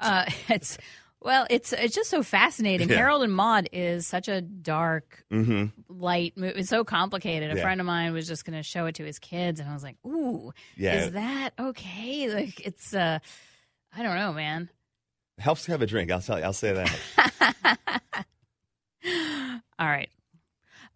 [0.00, 0.78] Uh, it's
[1.20, 2.88] well, it's it's just so fascinating.
[2.88, 2.96] Yeah.
[2.96, 5.66] Harold and Maude is such a dark, mm-hmm.
[5.88, 6.60] light movie.
[6.60, 7.50] It's so complicated.
[7.50, 7.62] A Yeah.
[7.62, 9.82] friend of mine was just going to show it to his kids, and I was
[9.82, 10.94] like, "Ooh, Yeah.
[10.94, 13.18] is that okay?" Like it's uh,
[13.96, 14.68] I don't know, man.
[15.38, 16.10] helps to have a drink.
[16.10, 16.44] I'll tell you.
[16.44, 18.24] I'll say that.
[19.78, 20.10] All right.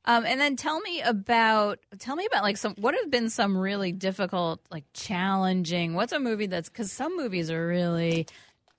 [0.04, 3.56] Um, and then tell me about tell me about like some what have been some
[3.56, 8.26] really difficult like challenging what's a movie that's because some movies are really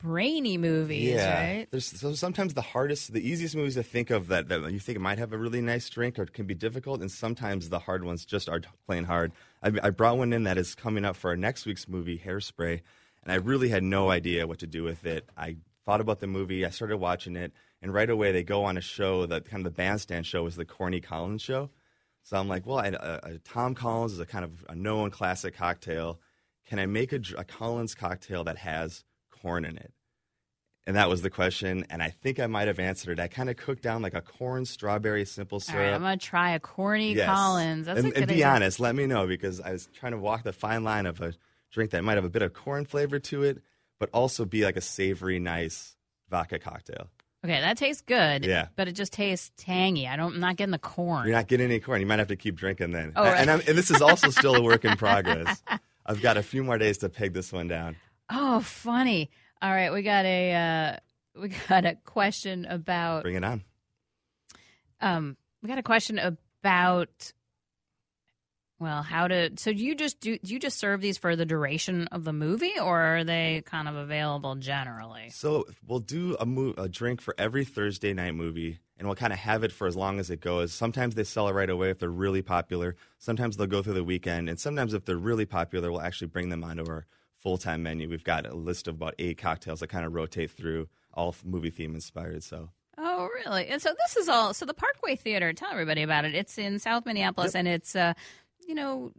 [0.04, 4.50] brainy movies right There's so sometimes the hardest, the easiest movies to think of that,
[4.50, 7.70] that you think might have a really nice drink or can be difficult, and sometimes
[7.70, 9.32] the hard ones just are plain hard.
[9.64, 12.82] I, I brought one in that is coming up for our next week's movie, Hairspray,
[13.24, 15.30] and I really had no idea what to do with it.
[15.38, 18.76] I thought about the movie, I started watching it, and right away they go on
[18.76, 21.70] a show that kind of the bandstand show is the Corny Collins show.
[22.24, 25.12] So I'm like, well, I, uh, uh, Tom Collins is a kind of a known
[25.12, 26.20] classic cocktail.
[26.68, 29.06] Can I make a, a Collins cocktail that has
[29.44, 29.94] corn in it?
[30.86, 31.86] And that was the question.
[31.90, 33.22] And I think I might have answered it.
[33.22, 35.80] I kind of cooked down like a corn strawberry simple syrup.
[35.80, 37.26] right i'm gonna try a corny Yes.
[37.28, 38.48] collins that's and, a good and be idea.
[38.50, 41.34] honest, let me know because I was trying to walk the fine line of a
[41.72, 43.62] drink that might have a bit of corn flavor to it,
[44.00, 45.96] but also be like a savory, nice
[46.30, 47.10] vodka cocktail.
[47.46, 48.68] okay that tastes good Yeah.
[48.76, 51.68] but it just tastes tangy i don't i'm not getting the corn You're not getting
[51.68, 52.02] any corn.
[52.02, 53.14] You might have to keep drinking then.
[53.16, 53.38] Oh, right.
[53.40, 55.64] and, I'm, and this is also still a work in progress.
[56.06, 57.96] I've got a few more days to peg this one down.
[58.30, 59.30] Oh funny
[59.62, 63.64] all right we got a uh we got a question about Bring it on.
[65.02, 67.34] um we got a question about
[68.80, 71.46] well how to so do you just do, do you just serve these for the
[71.46, 76.46] duration of the movie or are they kind of available generally So we'll do a,
[76.46, 79.88] mo- a drink for every Thursday night movie, and we'll kind of have it for
[79.88, 80.72] as long as it goes.
[80.74, 82.96] Sometimes they sell it right away if they're really popular.
[83.20, 86.50] Sometimes they'll go through the weekend, and sometimes if they're really popular, we'll actually bring
[86.50, 87.06] them onto our
[87.44, 88.10] full time menu.
[88.10, 91.70] We've got a list of about eight cocktails that kind of rotate through, all movie
[91.70, 92.44] theme inspired.
[92.44, 96.26] So oh really and so this is all so the parkway theater tell everybody about
[96.26, 98.14] it it's in south minneapolis and it's uh
[98.68, 99.12] you know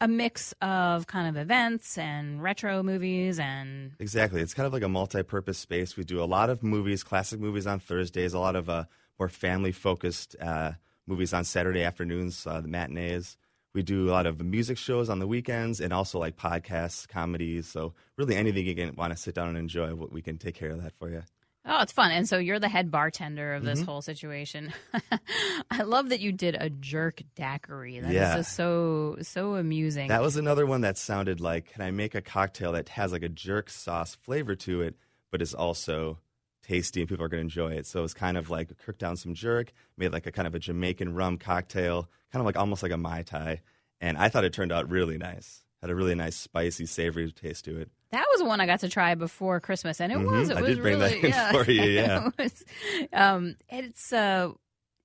[0.00, 4.40] a mix of kind of events and retro movies and Exactly.
[4.40, 5.96] It's kind of like a multi-purpose space.
[5.96, 8.84] We do a lot of movies, classic movies on Thursdays, a lot of uh,
[9.18, 10.72] more family-focused uh,
[11.06, 13.36] movies on Saturday afternoons, uh, the matinees.
[13.74, 17.66] We do a lot of music shows on the weekends and also like podcasts, comedies.
[17.68, 20.70] So really anything you can want to sit down and enjoy, we can take care
[20.70, 21.22] of that for you.
[21.64, 22.10] Oh, it's fun.
[22.10, 23.86] And so you're the head bartender of this Mm-hmm.
[23.90, 24.72] whole situation.
[25.70, 28.00] I love that you did a jerk daiquiri.
[28.00, 28.34] That is Yeah.
[28.36, 30.08] just so so amusing.
[30.08, 33.22] That was another one that sounded like, can I make a cocktail that has like
[33.22, 34.96] a jerk sauce flavor to it,
[35.30, 36.18] but is also
[36.62, 37.86] tasty and people are going to enjoy it?
[37.86, 40.54] So it was kind of like cooked down some jerk, made like a kind of
[40.54, 43.60] a Jamaican rum cocktail, kind of like almost like a Mai Tai.
[44.00, 45.64] And I thought it turned out really nice.
[45.80, 47.90] Had a really nice, spicy, savory taste to it.
[48.12, 50.48] That was one I got to try before Christmas, and it was.
[50.48, 50.58] It Mm-hmm.
[50.58, 51.52] I was did bring that really, in yeah.
[51.52, 52.28] for you, yeah.
[52.28, 52.64] it was,
[53.12, 54.52] um, it's uh,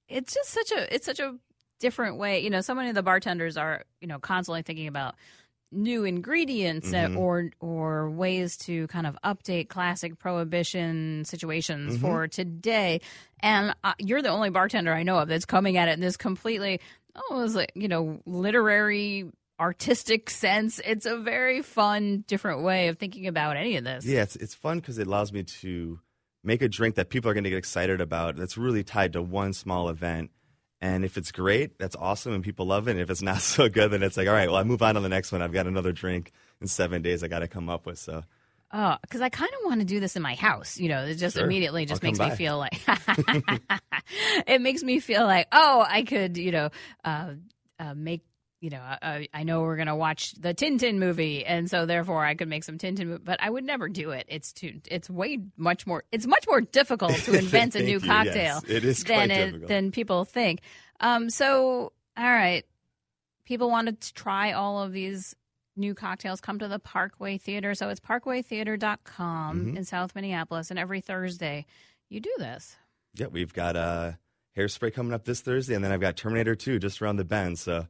[0.07, 1.35] it's just such a it's such a
[1.79, 2.41] different way.
[2.41, 5.15] You know, so many of the bartenders are you know constantly thinking about
[5.71, 7.17] new ingredients Mm-hmm.
[7.17, 12.01] or or ways to kind of update classic prohibition situations Mm-hmm.
[12.05, 13.01] for today.
[13.41, 16.17] And uh, you're the only bartender I know of that's coming at it in this
[16.17, 16.79] completely
[17.29, 19.25] almost like you know literary
[19.59, 20.79] artistic sense.
[20.85, 24.05] It's a very fun, different way of thinking about any of this.
[24.05, 25.99] Yeah, it's it's fun because it allows me to
[26.43, 28.35] make a drink that people are going to get excited about.
[28.35, 30.31] That's really tied to one small event.
[30.79, 32.91] And if it's great, that's awesome, and people love it.
[32.91, 34.95] And if it's not so good, then it's like, all right, well, I move on
[34.95, 35.41] to the next one.
[35.41, 37.23] I've got another drink in seven days.
[37.23, 37.97] I got to come up with.
[37.97, 38.23] So
[38.73, 40.77] Oh, because I kind of want to do this in my house.
[40.77, 41.45] You know, it just Sure.
[41.45, 42.79] immediately just I'll makes me feel like
[44.47, 46.69] it makes me feel like oh, I could you know
[47.03, 47.33] uh,
[47.79, 48.23] uh, make.
[48.59, 52.33] You know, uh, I know we're gonna watch the Tintin movie, and so therefore I
[52.35, 53.19] could make some Tintin.
[53.23, 54.25] But I would never do it.
[54.27, 54.81] It's too.
[54.89, 56.03] It's way much more.
[56.11, 57.99] It's much more difficult to invent a new you.
[57.99, 60.61] cocktail Yes, it is than it, than people think.
[60.99, 61.29] Um.
[61.29, 62.65] So, all right,
[63.45, 65.35] people wanted to try all of these
[65.75, 69.77] new cocktails come to the parkway theater so it's parkwaytheater.com Mm-hmm.
[69.77, 71.65] in south minneapolis and every thursday
[72.09, 72.75] you do this
[73.13, 74.11] yeah, we've got uh,
[74.55, 77.57] hairspray coming up this Thursday, and then I've got Terminator 2 just around the bend.
[77.57, 77.87] So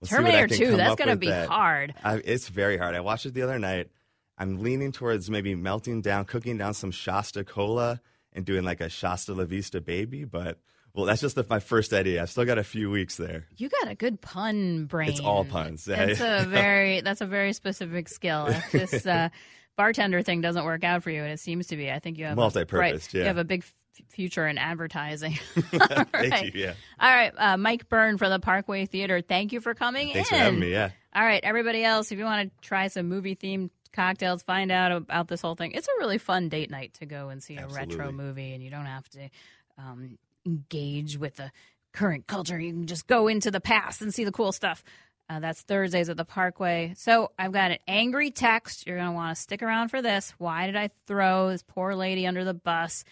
[0.00, 1.48] we'll see what I terminator 2 that's going to be that.
[1.48, 2.94] hard I, it's very hard.
[2.94, 3.90] I watched it the other night.
[4.38, 8.00] I'm leaning towards maybe melting down, cooking down some Shasta cola
[8.32, 10.24] and doing like a Shasta La Vista baby.
[10.24, 10.58] But
[10.94, 12.22] well, that's just the, my first idea.
[12.22, 13.46] I've still got a few weeks there.
[13.56, 15.84] you got a good pun brain It's all puns.
[15.86, 19.28] that's a very that's a very specific skill if this uh,
[19.76, 22.24] bartender thing doesn't work out for you and it seems to be i think you
[22.24, 23.62] have a, Multi-purpose, right, you have a big
[24.08, 26.54] future in advertising Thank right.
[26.54, 26.60] you.
[26.62, 26.74] Yeah.
[27.00, 30.36] all right uh, mike byrne from the parkway theater thank you for coming Thanks in
[30.36, 30.70] for having me.
[30.72, 30.90] Yeah.
[31.14, 34.92] All right, everybody else, if you want to try some movie themed cocktails, find out
[34.92, 35.72] about this whole thing.
[35.72, 38.68] It's a really fun date night to go and see a retro movie, and you
[38.68, 39.30] don't have to
[39.78, 41.50] um, engage with the
[41.94, 42.60] current culture.
[42.60, 44.84] You can just go into the past and see the cool stuff.
[45.30, 46.92] Uh, that's Thursdays at the Parkway.
[46.98, 48.86] So I've got an angry text.
[48.86, 50.34] You're going to want to stick around for this.
[50.36, 53.04] Why did I throw this poor lady under the bus?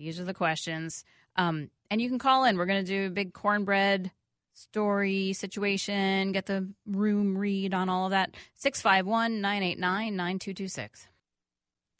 [0.00, 1.04] These are the questions.
[1.36, 2.56] Um, and you can call in.
[2.56, 4.10] We're going to do a big cornbread
[4.54, 8.34] story situation, get the room read on all of that.
[8.56, 11.06] 651 989 9226.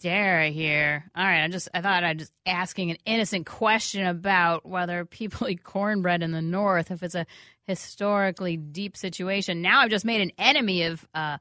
[0.00, 1.10] Dara here.
[1.14, 5.46] All right, I just I thought I'd just asking an innocent question about whether people
[5.50, 7.26] eat cornbread in the north, if it's a
[7.66, 9.60] historically deep situation.
[9.60, 11.36] Now I've just made an enemy of uh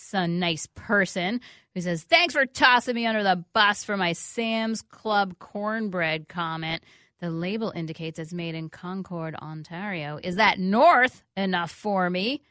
[0.00, 1.40] some nice person
[1.74, 6.82] who says, Thanks for tossing me under the bus for my Sam's Club cornbread comment.
[7.20, 10.18] The label indicates it's made in Concord, Ontario.
[10.22, 12.42] Is that north enough for me?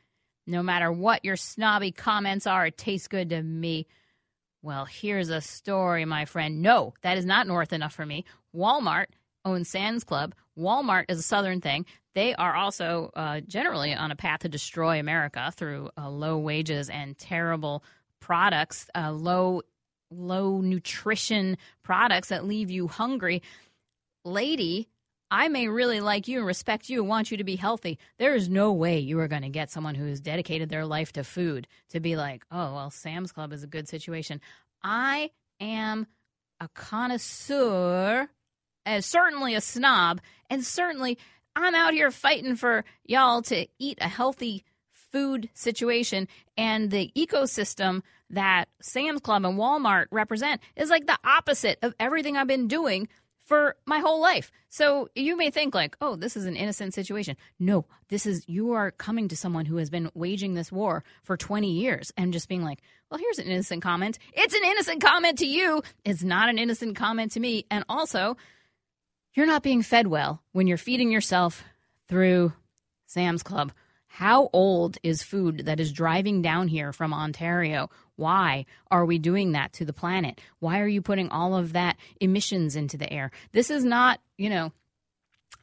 [0.45, 3.87] No matter what your snobby comments are, it tastes good to me.
[4.61, 6.61] Well, here's a story, my friend.
[6.61, 8.25] No, that is not north enough for me.
[8.55, 9.05] Walmart
[9.45, 10.35] owns Sam's Club.
[10.59, 11.85] Walmart is a southern thing.
[12.15, 16.89] They are also uh, generally on a path to destroy America through uh, low wages
[16.89, 17.83] and terrible
[18.19, 19.61] products, uh, low
[20.11, 23.43] low nutrition products that leave you hungry.
[24.25, 24.89] Lady,
[25.31, 27.99] I may really like you and respect you and want you to be healthy.
[28.17, 31.13] There is no way you are going to get someone who has dedicated their life
[31.13, 34.41] to food to be like, oh, well, Sam's Club is a good situation.
[34.81, 36.07] I am
[36.59, 38.27] a connoisseur,
[38.89, 41.17] and certainly a snob, and certainly
[41.55, 46.27] I'm out here fighting for y'all to eat a healthy food situation.
[46.57, 52.35] And the ecosystem that Sam's Club and Walmart represent is like the opposite of everything
[52.35, 53.07] I've been doing
[53.49, 54.51] for my whole life.
[54.69, 58.73] So you may think like, "Oh, this is an innocent situation." No, this is you
[58.73, 62.47] are coming to someone who has been waging this war for 20 years and just
[62.47, 65.81] being like, "Well, here's an innocent comment." It's an innocent comment to you.
[66.05, 67.65] It's not an innocent comment to me.
[67.71, 68.37] And also,
[69.33, 71.63] you're not being fed well when you're feeding yourself
[72.07, 72.53] through
[73.05, 73.71] Sam's Club.
[74.07, 77.89] How old is food that is driving down here from Ontario?
[78.15, 80.41] Why are we doing that to the planet?
[80.59, 83.31] Why are you putting all of that emissions into the air?
[83.51, 84.73] This is not, you know,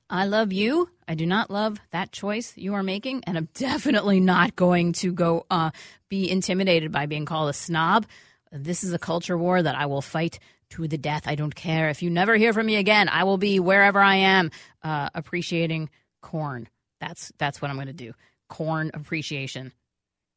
[0.09, 0.89] I love you.
[1.09, 5.13] I do not love that choice you are making, and I'm definitely not going to
[5.13, 5.71] go uh,
[6.09, 8.07] be intimidated by being called a snob.
[8.53, 10.39] This is a culture war that I will fight
[10.71, 11.23] to the death.
[11.27, 11.89] I don't care.
[11.89, 14.51] If you never hear from me again, I will be wherever I am
[14.83, 15.91] uh, appreciating
[16.23, 16.69] corn.
[17.01, 18.13] That's that's what I'm going to do.
[18.49, 19.73] Corn appreciation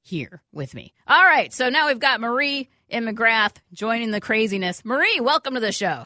[0.01, 0.93] here with me.
[1.07, 1.53] All right.
[1.53, 4.83] So now we've got Marie and McGrath joining the craziness.
[4.83, 6.05] Marie, welcome to the show.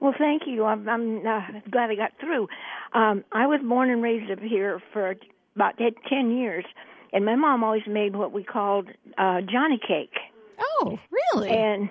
[0.00, 0.64] Well, thank you.
[0.64, 1.40] I'm, I'm uh,
[1.70, 2.48] glad I got through.
[2.92, 5.14] Um, I was born and raised up here for
[5.54, 6.64] about 10 years,
[7.12, 10.14] and my mom always made what we called uh, Johnny cake.
[10.58, 10.98] Oh,
[11.34, 11.50] really?
[11.50, 11.88] And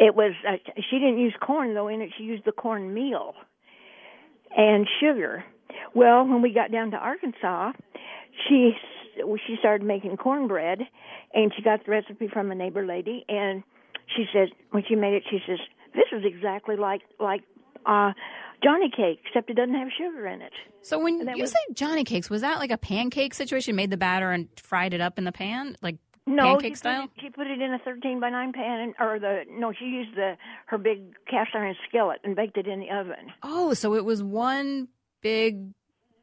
[0.00, 0.56] it was, uh,
[0.90, 2.10] she didn't use corn, though, in it.
[2.16, 3.34] She used the corn meal
[4.56, 5.44] and sugar.
[5.94, 7.72] Well, when we got down to Arkansas,
[8.48, 8.72] she
[9.46, 10.80] she started making cornbread,
[11.34, 13.62] and she got the recipe from a neighbor lady, and
[14.16, 15.58] she says when she made it, she says
[15.94, 17.42] this is exactly like like
[17.86, 18.12] uh
[18.62, 20.52] Johnny cake, except it doesn't have sugar in it.
[20.82, 23.76] So when you was, say Johnny cakes, was that like a pancake situation?
[23.76, 25.96] Made the batter and fried it up in the pan, like
[26.26, 27.02] no, pancake she style?
[27.02, 29.86] Put it, she put it in a thirteen by nine pan, or the no, she
[29.86, 33.32] used the her big cast iron skillet and baked it in the oven.
[33.42, 34.88] Oh, so it was one
[35.22, 35.72] big,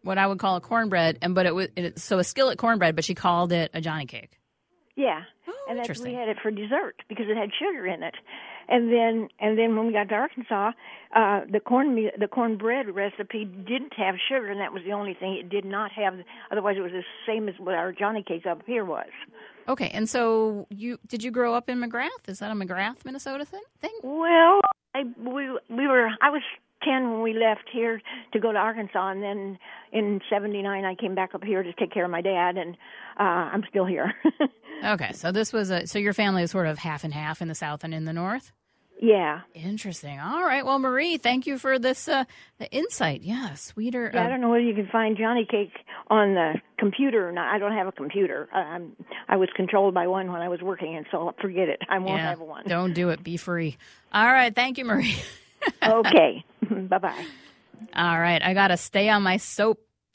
[0.03, 2.95] what I would call a cornbread, and but it was it, so a skillet cornbread,
[2.95, 4.39] but she called it a Johnny cake.
[4.95, 8.15] Yeah, Oh, and that's we had it for dessert because it had sugar in it.
[8.69, 10.71] And then and then when we got to Arkansas,
[11.15, 15.13] uh the corn me- the cornbread recipe didn't have sugar, and that was the only
[15.13, 16.15] thing it did not have.
[16.51, 19.07] Otherwise, it was the same as what our Johnny cake up here was.
[19.67, 22.27] Okay, and so you did you grow up in McGrath?
[22.27, 23.61] Is that a McGrath, Minnesota thing?
[24.03, 24.61] Well,
[24.95, 26.41] I we we were I was
[26.83, 28.01] ten when we left here
[28.33, 29.59] to go to Arkansas, and then
[29.91, 32.77] in '79 I came back up here to take care of my dad, and
[33.19, 34.13] uh I'm still here.
[34.85, 37.47] Okay, so this was a so your family is sort of half and half in
[37.47, 38.51] the south and in the north.
[38.99, 39.41] Yeah.
[39.53, 40.19] Interesting.
[40.19, 40.65] All right.
[40.65, 42.25] Well, Marie, thank you for this uh,
[42.59, 43.21] the insight.
[43.21, 44.11] Yeah, sweeter.
[44.13, 45.73] Yeah, I uh, don't know whether you can find Johnny Cake
[46.09, 47.53] on the computer or not.
[47.53, 48.49] I don't have a computer.
[48.53, 48.93] I, I'm
[49.27, 51.81] I was controlled by one when I was working, and so forget it.
[51.89, 52.63] I won't yeah, have one.
[52.67, 53.23] Don't do it.
[53.23, 53.77] Be free.
[54.11, 54.53] All right.
[54.53, 55.15] Thank you, Marie.
[55.83, 56.43] okay.
[56.69, 57.25] bye bye.
[57.95, 58.41] All right.
[58.41, 59.37] I got to stay on my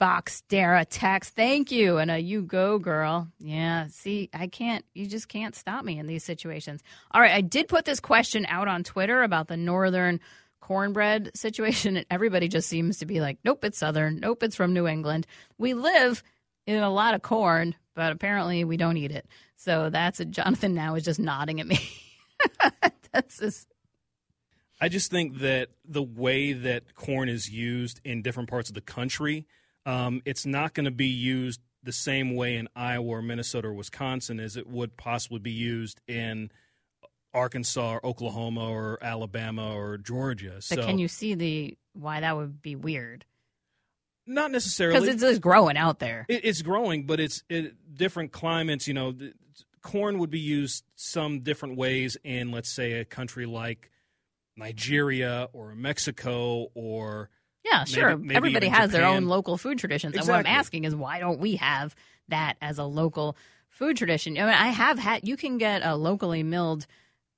[0.03, 1.33] soapbox, Dara text.
[1.33, 1.97] Thank you.
[1.97, 3.29] And a you go, girl.
[3.39, 3.87] Yeah.
[3.87, 6.83] See, I can't, you just can't stop me in these situations.
[7.11, 7.31] All right.
[7.31, 10.19] I did put this question out on Twitter about the northern
[10.59, 14.19] cornbread situation, and everybody just seems to be like, nope, it's southern.
[14.19, 15.25] Nope, it's from New England.
[15.57, 16.21] We live
[16.67, 19.25] in a lot of corn, but apparently we don't eat it.
[19.55, 21.79] So that's Jonathan now is just nodding at me.
[23.13, 23.67] that's just,
[24.81, 28.81] I just think that the way that corn is used in different parts of the
[28.81, 29.45] country,
[29.85, 33.73] um, it's not going to be used the same way in Iowa or Minnesota or
[33.73, 36.49] Wisconsin as it would possibly be used in
[37.33, 40.53] Arkansas or Oklahoma or Alabama or Georgia.
[40.55, 43.25] but so can you see the why that would be weird?
[44.25, 46.25] not necessarily Because it's growing out there.
[46.29, 48.87] It, it's growing, but it's it, different climates.
[48.87, 49.33] You know, the,
[49.81, 53.91] corn would be used some different ways in, let's say, a country like
[54.55, 57.29] Nigeria or Mexico or
[57.63, 58.17] Yeah, sure.
[58.17, 60.15] maybe Everybody even has their own local food traditions.
[60.15, 61.95] And what I'm asking is why don't we have
[62.29, 63.37] that as a local
[63.69, 64.37] food tradition?
[64.37, 66.85] I mean, I have had you can get a locally milled,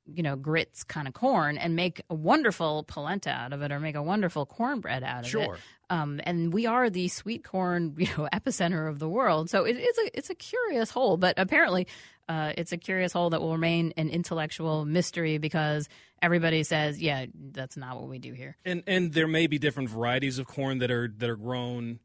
[0.05, 3.80] you know, grits kind of corn and make a wonderful polenta out of it or
[3.80, 5.30] make a wonderful cornbread out of it.
[5.30, 5.57] Sure.
[5.89, 9.49] Um, and we are the sweet corn, you know, epicenter of the world.
[9.49, 11.88] So it is a it's a curious hole, but apparently
[12.28, 15.88] uh, it's a curious hole that will remain an intellectual mystery because
[16.21, 18.57] everybody says, yeah, that's not what we do here.
[18.65, 21.99] and and there may be different varieties of corn that are that are grown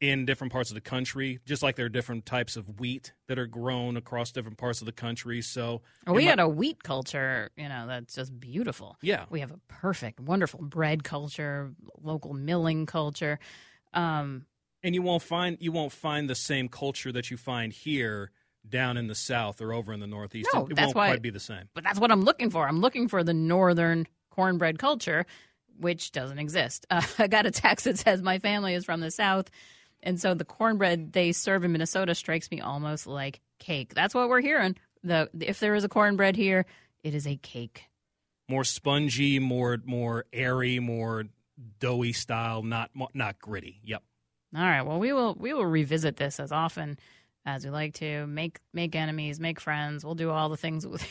[0.00, 3.38] in different parts of the country, just like there are different types of wheat that
[3.38, 5.40] are grown across different parts of the country.
[5.40, 8.98] So we it got a wheat culture, you know, that's just beautiful.
[9.00, 13.38] yeah, We have a perfect, wonderful bread culture, local milling culture.
[13.94, 14.44] Um,
[14.82, 18.30] and you won't find you won't find the same culture that you find here
[18.68, 20.48] down in the south or over in the northeast.
[20.54, 21.68] No, it, it that's won't why- quite be the same.
[21.74, 22.66] but that's what I'm looking for.
[22.66, 25.24] I'm looking for the northern cornbread culture,
[25.78, 26.86] which doesn't exist.
[26.90, 29.50] Uh, I got a text that says my family is from the south,
[30.02, 33.94] and so the cornbread they serve in Minnesota strikes me almost like cake.
[33.94, 34.76] That's what we're hearing.
[35.02, 36.66] The if there is a cornbread here,
[37.02, 37.84] it is a cake.
[38.48, 41.24] More spongy, more more airy, more
[41.80, 43.80] doughy style, not not gritty.
[43.84, 44.02] Yep.
[44.56, 44.82] All right.
[44.82, 46.98] Well, we will we will revisit this as often
[47.46, 48.26] as we like to.
[48.26, 50.04] Make make enemies, make friends.
[50.04, 50.86] We'll do all the things.
[50.86, 51.06] With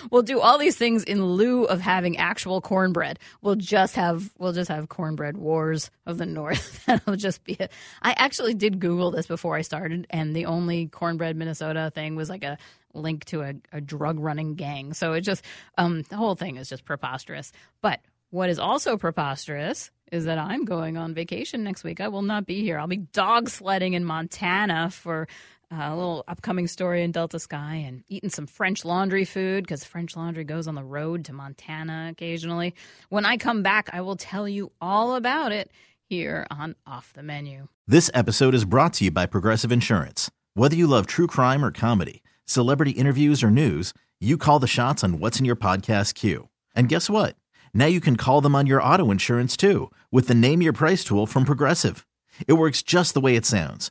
[0.10, 3.18] we'll do all these things in lieu of having actual cornbread.
[3.40, 6.84] We'll just have we'll just have cornbread wars of the North.
[6.86, 7.72] That'll just be it.
[8.02, 12.28] I actually did Google this before I started, and the only cornbread Minnesota thing was
[12.28, 12.58] like a
[12.92, 14.92] link to a, a drug running gang.
[14.92, 15.44] So it just
[15.78, 17.52] um the whole thing is just preposterous.
[17.80, 18.00] But
[18.30, 22.00] what is also preposterous is that I'm going on vacation next week.
[22.00, 22.78] I will not be here.
[22.78, 25.28] I'll be dog sledding in Montana for
[25.70, 30.16] a little upcoming story in Delta Sky and eating some French Laundry food because French
[30.16, 32.74] Laundry goes on the road to Montana occasionally.
[33.08, 35.70] When I come back, I will tell you all about it
[36.08, 37.68] here on Off the Menu.
[37.86, 40.30] This episode is brought to you by Progressive Insurance.
[40.54, 45.04] Whether you love true crime or comedy, celebrity interviews or news, you call the shots
[45.04, 46.48] on what's in your podcast queue.
[46.74, 47.36] And guess what?
[47.72, 51.04] Now you can call them on your auto insurance too with the Name Your Price
[51.04, 52.06] tool from Progressive.
[52.48, 53.90] It works just the way it sounds.